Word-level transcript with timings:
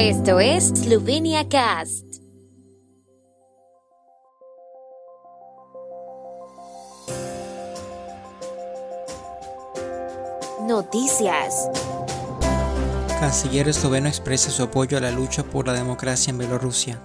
Esto 0.00 0.38
es 0.38 0.68
Slovenia 0.68 1.48
Cast. 1.48 2.04
Noticias. 10.68 11.68
Canciller 13.18 13.68
esloveno 13.68 14.06
expresa 14.06 14.52
su 14.52 14.62
apoyo 14.62 14.98
a 14.98 15.00
la 15.00 15.10
lucha 15.10 15.42
por 15.42 15.66
la 15.66 15.72
democracia 15.72 16.30
en 16.30 16.38
Bielorrusia. 16.38 17.00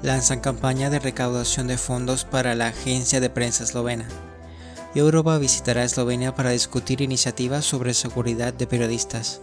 Lanzan 0.00 0.40
campaña 0.40 0.88
de 0.88 1.00
recaudación 1.00 1.66
de 1.66 1.76
fondos 1.76 2.24
para 2.24 2.54
la 2.54 2.68
agencia 2.68 3.20
de 3.20 3.28
prensa 3.28 3.64
eslovena. 3.64 4.08
Europa 4.94 5.36
visitará 5.36 5.84
Eslovenia 5.84 6.34
para 6.34 6.48
discutir 6.48 7.02
iniciativas 7.02 7.66
sobre 7.66 7.92
seguridad 7.92 8.54
de 8.54 8.66
periodistas. 8.66 9.42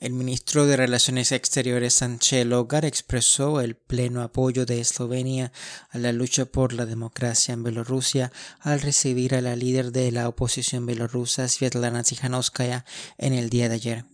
El 0.00 0.14
ministro 0.14 0.64
de 0.64 0.78
Relaciones 0.78 1.30
Exteriores 1.30 1.92
Sánchez 1.92 2.46
Logar 2.46 2.86
expresó 2.86 3.60
el 3.60 3.76
pleno 3.76 4.22
apoyo 4.22 4.64
de 4.64 4.80
Eslovenia 4.80 5.52
a 5.90 5.98
la 5.98 6.10
lucha 6.12 6.46
por 6.46 6.72
la 6.72 6.86
democracia 6.86 7.52
en 7.52 7.62
Bielorrusia 7.62 8.32
al 8.60 8.80
recibir 8.80 9.34
a 9.34 9.42
la 9.42 9.56
líder 9.56 9.92
de 9.92 10.10
la 10.10 10.26
oposición 10.26 10.86
bielorrusa 10.86 11.46
Svetlana 11.46 12.02
Tsikhanouskaya 12.02 12.86
en 13.18 13.34
el 13.34 13.50
día 13.50 13.68
de 13.68 13.74
ayer. 13.74 14.04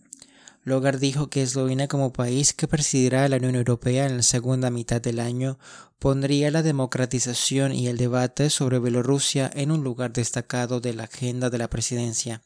Logar 0.65 0.99
dijo 0.99 1.29
que 1.29 1.41
Eslovenia 1.41 1.87
como 1.87 2.11
país 2.11 2.51
que 2.51 2.67
presidirá 2.67 3.29
la 3.29 3.37
Unión 3.37 3.55
Europea 3.55 4.07
en 4.07 4.17
la 4.17 4.23
segunda 4.23 4.69
mitad 4.69 4.99
del 4.99 5.21
año 5.21 5.57
pondría 5.99 6.51
la 6.51 6.63
democratización 6.63 7.71
y 7.71 7.87
el 7.87 7.95
debate 7.95 8.49
sobre 8.49 8.79
Bielorrusia 8.79 9.49
en 9.53 9.71
un 9.71 9.85
lugar 9.85 10.11
destacado 10.11 10.81
de 10.81 10.93
la 10.93 11.03
agenda 11.03 11.49
de 11.49 11.59
la 11.59 11.69
presidencia. 11.69 12.41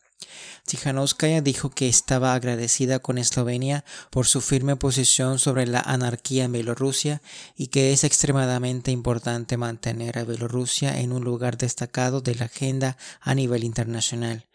Tsikhanouskaya 0.65 1.41
dijo 1.41 1.69
que 1.69 1.89
estaba 1.89 2.33
agradecida 2.33 2.99
con 2.99 3.17
Eslovenia 3.17 3.83
por 4.09 4.27
su 4.27 4.41
firme 4.41 4.75
posición 4.75 5.39
sobre 5.39 5.65
la 5.67 5.81
anarquía 5.81 6.45
en 6.45 6.51
Bielorrusia 6.51 7.21
y 7.55 7.67
que 7.67 7.93
es 7.93 8.03
extremadamente 8.03 8.91
importante 8.91 9.57
mantener 9.57 10.17
a 10.17 10.23
Bielorrusia 10.23 10.99
en 10.99 11.11
un 11.11 11.23
lugar 11.23 11.57
destacado 11.57 12.21
de 12.21 12.35
la 12.35 12.45
agenda 12.45 12.97
a 13.19 13.35
nivel 13.35 13.63
internacional. 13.63 14.47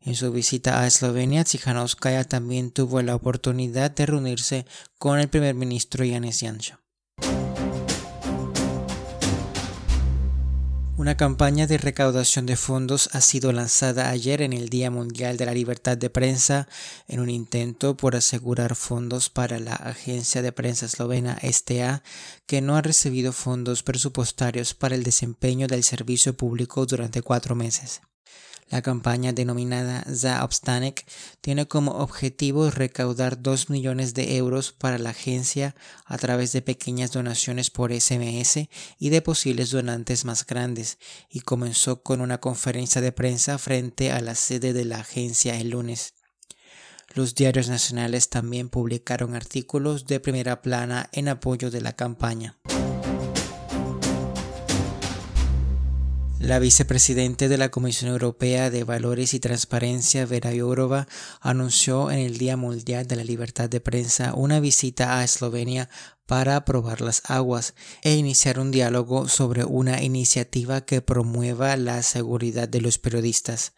En 0.00 0.16
su 0.16 0.32
visita 0.32 0.80
a 0.80 0.86
Eslovenia, 0.86 1.44
Tsikhanouskaya 1.44 2.24
también 2.24 2.72
tuvo 2.72 3.00
la 3.02 3.14
oportunidad 3.14 3.92
de 3.92 4.06
reunirse 4.06 4.66
con 4.98 5.20
el 5.20 5.28
primer 5.28 5.54
ministro 5.54 6.04
Yanis 6.04 6.40
Janša. 6.40 6.81
Una 11.02 11.16
campaña 11.16 11.66
de 11.66 11.78
recaudación 11.78 12.46
de 12.46 12.54
fondos 12.54 13.10
ha 13.12 13.20
sido 13.20 13.50
lanzada 13.50 14.08
ayer 14.10 14.40
en 14.40 14.52
el 14.52 14.68
Día 14.68 14.88
Mundial 14.88 15.36
de 15.36 15.46
la 15.46 15.52
Libertad 15.52 15.98
de 15.98 16.10
Prensa 16.10 16.68
en 17.08 17.18
un 17.18 17.28
intento 17.28 17.96
por 17.96 18.14
asegurar 18.14 18.76
fondos 18.76 19.28
para 19.28 19.58
la 19.58 19.74
agencia 19.74 20.42
de 20.42 20.52
prensa 20.52 20.86
eslovena 20.86 21.40
STA, 21.42 22.04
que 22.46 22.60
no 22.60 22.76
ha 22.76 22.82
recibido 22.82 23.32
fondos 23.32 23.82
presupuestarios 23.82 24.74
para 24.74 24.94
el 24.94 25.02
desempeño 25.02 25.66
del 25.66 25.82
servicio 25.82 26.36
público 26.36 26.86
durante 26.86 27.20
cuatro 27.20 27.56
meses. 27.56 28.00
La 28.72 28.80
campaña 28.80 29.34
denominada 29.34 30.02
Za 30.10 30.42
Obstanek 30.42 31.04
tiene 31.42 31.68
como 31.68 31.90
objetivo 31.98 32.70
recaudar 32.70 33.42
2 33.42 33.68
millones 33.68 34.14
de 34.14 34.38
euros 34.38 34.72
para 34.72 34.96
la 34.96 35.10
agencia 35.10 35.74
a 36.06 36.16
través 36.16 36.52
de 36.52 36.62
pequeñas 36.62 37.12
donaciones 37.12 37.68
por 37.68 37.92
SMS 37.92 38.70
y 38.98 39.10
de 39.10 39.20
posibles 39.20 39.72
donantes 39.72 40.24
más 40.24 40.46
grandes 40.46 40.96
y 41.28 41.40
comenzó 41.40 42.02
con 42.02 42.22
una 42.22 42.38
conferencia 42.38 43.02
de 43.02 43.12
prensa 43.12 43.58
frente 43.58 44.10
a 44.10 44.22
la 44.22 44.34
sede 44.34 44.72
de 44.72 44.86
la 44.86 45.00
agencia 45.00 45.60
el 45.60 45.68
lunes. 45.68 46.14
Los 47.12 47.34
diarios 47.34 47.68
nacionales 47.68 48.30
también 48.30 48.70
publicaron 48.70 49.34
artículos 49.34 50.06
de 50.06 50.18
primera 50.18 50.62
plana 50.62 51.10
en 51.12 51.28
apoyo 51.28 51.70
de 51.70 51.82
la 51.82 51.92
campaña. 51.92 52.56
La 56.42 56.58
vicepresidente 56.58 57.48
de 57.48 57.56
la 57.56 57.70
Comisión 57.70 58.10
Europea 58.10 58.68
de 58.68 58.82
Valores 58.82 59.32
y 59.32 59.38
Transparencia, 59.38 60.26
Vera 60.26 60.50
Jourova, 60.52 61.06
anunció 61.40 62.10
en 62.10 62.18
el 62.18 62.36
Día 62.36 62.56
Mundial 62.56 63.06
de 63.06 63.14
la 63.14 63.22
Libertad 63.22 63.70
de 63.70 63.80
Prensa 63.80 64.34
una 64.34 64.58
visita 64.58 65.16
a 65.16 65.22
Eslovenia 65.22 65.88
para 66.26 66.64
probar 66.64 67.00
las 67.00 67.22
aguas 67.30 67.74
e 68.02 68.14
iniciar 68.16 68.58
un 68.58 68.72
diálogo 68.72 69.28
sobre 69.28 69.64
una 69.64 70.02
iniciativa 70.02 70.80
que 70.80 71.00
promueva 71.00 71.76
la 71.76 72.02
seguridad 72.02 72.68
de 72.68 72.80
los 72.80 72.98
periodistas. 72.98 73.74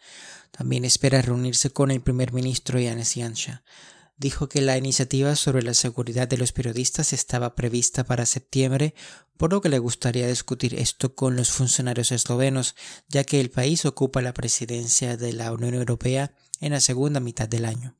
También 0.49 0.85
espera 0.85 1.21
reunirse 1.21 1.69
con 1.69 1.91
el 1.91 2.01
primer 2.01 2.33
ministro 2.33 2.79
Yanis 2.79 3.13
Janša 3.13 3.63
dijo 4.17 4.47
que 4.47 4.61
la 4.61 4.77
iniciativa 4.77 5.35
sobre 5.35 5.61
la 5.61 5.73
seguridad 5.73 6.27
de 6.27 6.37
los 6.37 6.51
periodistas 6.51 7.13
estaba 7.13 7.55
prevista 7.55 8.05
para 8.05 8.25
septiembre, 8.25 8.95
por 9.37 9.51
lo 9.51 9.61
que 9.61 9.69
le 9.69 9.79
gustaría 9.79 10.27
discutir 10.27 10.75
esto 10.75 11.15
con 11.15 11.35
los 11.35 11.51
funcionarios 11.51 12.11
eslovenos, 12.11 12.75
ya 13.07 13.23
que 13.23 13.39
el 13.39 13.49
país 13.49 13.85
ocupa 13.85 14.21
la 14.21 14.33
presidencia 14.33 15.17
de 15.17 15.33
la 15.33 15.51
Unión 15.51 15.73
Europea 15.73 16.31
en 16.59 16.71
la 16.71 16.79
segunda 16.79 17.19
mitad 17.19 17.47
del 17.47 17.65
año. 17.65 17.95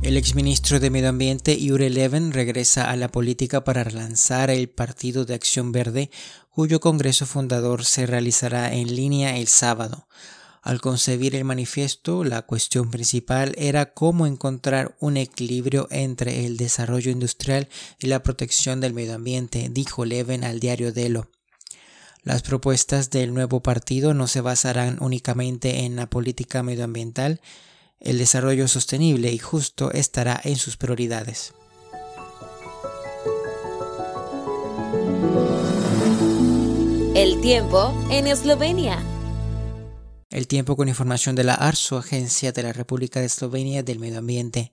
El 0.00 0.16
exministro 0.16 0.80
de 0.80 0.88
Medio 0.88 1.10
Ambiente 1.10 1.58
Jure 1.60 1.90
Leven 1.90 2.32
regresa 2.32 2.90
a 2.90 2.96
la 2.96 3.08
política 3.08 3.64
para 3.64 3.84
relanzar 3.84 4.48
el 4.48 4.70
Partido 4.70 5.24
de 5.24 5.34
Acción 5.34 5.70
Verde, 5.70 6.10
cuyo 6.48 6.80
congreso 6.80 7.26
fundador 7.26 7.84
se 7.84 8.06
realizará 8.06 8.72
en 8.72 8.94
línea 8.94 9.36
el 9.36 9.48
sábado. 9.48 10.08
Al 10.68 10.82
concebir 10.82 11.34
el 11.34 11.46
manifiesto, 11.46 12.24
la 12.24 12.42
cuestión 12.42 12.90
principal 12.90 13.54
era 13.56 13.94
cómo 13.94 14.26
encontrar 14.26 14.94
un 15.00 15.16
equilibrio 15.16 15.88
entre 15.90 16.44
el 16.44 16.58
desarrollo 16.58 17.10
industrial 17.10 17.70
y 17.98 18.08
la 18.08 18.22
protección 18.22 18.78
del 18.82 18.92
medio 18.92 19.14
ambiente, 19.14 19.70
dijo 19.70 20.04
Leven 20.04 20.44
al 20.44 20.60
diario 20.60 20.92
Delo. 20.92 21.30
Las 22.22 22.42
propuestas 22.42 23.08
del 23.08 23.32
nuevo 23.32 23.62
partido 23.62 24.12
no 24.12 24.26
se 24.26 24.42
basarán 24.42 24.98
únicamente 25.00 25.86
en 25.86 25.96
la 25.96 26.10
política 26.10 26.62
medioambiental, 26.62 27.40
el 27.98 28.18
desarrollo 28.18 28.68
sostenible 28.68 29.32
y 29.32 29.38
justo 29.38 29.90
estará 29.92 30.38
en 30.44 30.56
sus 30.56 30.76
prioridades. 30.76 31.54
El 37.14 37.40
tiempo 37.40 37.94
en 38.10 38.26
Eslovenia. 38.26 39.02
El 40.30 40.46
tiempo 40.46 40.76
con 40.76 40.88
información 40.88 41.36
de 41.36 41.44
la 41.44 41.54
ARSO, 41.54 41.96
Agencia 41.96 42.52
de 42.52 42.62
la 42.62 42.74
República 42.74 43.18
de 43.18 43.26
Eslovenia 43.26 43.82
del 43.82 43.98
Medio 43.98 44.18
Ambiente. 44.18 44.72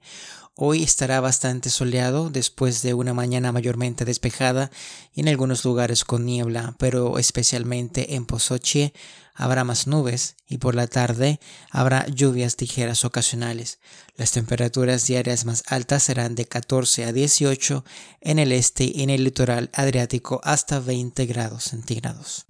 Hoy 0.54 0.84
estará 0.84 1.22
bastante 1.22 1.70
soleado 1.70 2.30
después 2.30 2.82
de 2.82 2.94
una 2.94 3.14
mañana 3.14 3.54
mayormente 3.54 4.04
despejada 4.04 4.70
y 5.14 5.22
en 5.22 5.30
algunos 5.30 5.64
lugares 5.64 6.04
con 6.04 6.26
niebla, 6.26 6.76
pero 6.78 7.20
especialmente 7.20 8.16
en 8.16 8.26
Pozochie 8.26 8.94
habrá 9.34 9.64
más 9.64 9.88
nubes 9.88 10.36
y 10.46 10.58
por 10.58 10.76
la 10.76 10.88
tarde 10.88 11.40
habrá 11.72 12.06
lluvias 12.08 12.60
ligeras 12.60 13.06
ocasionales. 13.06 13.80
Las 14.18 14.32
temperaturas 14.32 15.08
diarias 15.08 15.46
más 15.46 15.64
altas 15.68 16.04
serán 16.04 16.36
de 16.36 16.48
14 16.48 17.06
a 17.06 17.14
18 17.14 17.86
en 18.20 18.40
el 18.40 18.52
este 18.52 18.92
y 18.94 19.04
en 19.04 19.10
el 19.10 19.24
litoral 19.24 19.70
adriático 19.74 20.42
hasta 20.44 20.82
20 20.82 21.26
grados 21.28 21.64
centígrados. 21.64 22.46